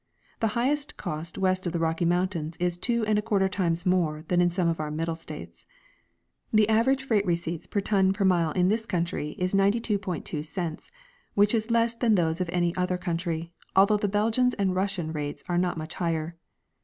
The 0.39 0.47
highest 0.57 0.97
cost 0.97 1.37
west 1.37 1.67
of 1.67 1.73
the 1.73 1.79
Rocky 1.79 2.05
mountains 2.05 2.57
is 2.57 2.75
two 2.75 3.05
and 3.05 3.19
a 3.19 3.21
quarter 3.21 3.47
times 3.47 3.85
more 3.85 4.23
than 4.29 4.41
in 4.41 4.49
some 4.49 4.67
of 4.67 4.79
our 4.79 4.89
middle 4.89 5.13
states. 5.13 5.67
The 6.51 6.67
average 6.69 7.03
freight 7.03 7.23
receipts 7.23 7.67
per 7.67 7.81
ton 7.81 8.11
per 8.11 8.25
mile 8.25 8.51
in 8.53 8.67
this 8.67 8.87
country 8.87 9.35
is 9.37 9.53
$0,922, 9.53 10.89
which 11.35 11.53
is 11.53 11.69
less 11.69 11.93
than 11.93 12.15
those 12.15 12.41
of 12.41 12.49
any 12.51 12.75
other 12.75 12.97
country, 12.97 13.53
although 13.75 13.95
the 13.97 14.07
Belgian 14.07 14.49
and 14.57 14.73
Rus 14.73 14.93
sian 14.95 15.13
rates 15.13 15.43
are 15.47 15.59
not 15.59 15.77
much 15.77 15.93
higher. 15.93 16.35